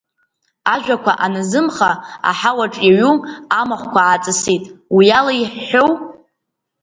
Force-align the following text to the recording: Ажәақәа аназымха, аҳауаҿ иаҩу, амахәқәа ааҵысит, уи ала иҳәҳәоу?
Ажәақәа 0.73 1.13
аназымха, 1.25 1.91
аҳауаҿ 2.29 2.75
иаҩу, 2.87 3.15
амахәқәа 3.59 3.99
ааҵысит, 4.03 4.63
уи 4.95 5.07
ала 5.19 5.33
иҳәҳәоу? 5.41 5.91